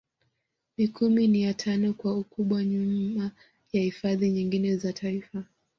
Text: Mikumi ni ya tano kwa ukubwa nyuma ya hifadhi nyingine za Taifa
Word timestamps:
Mikumi 0.77 1.27
ni 1.27 1.41
ya 1.41 1.53
tano 1.53 1.93
kwa 1.93 2.17
ukubwa 2.17 2.63
nyuma 2.63 3.31
ya 3.73 3.81
hifadhi 3.81 4.29
nyingine 4.31 4.75
za 4.75 4.93
Taifa 4.93 5.43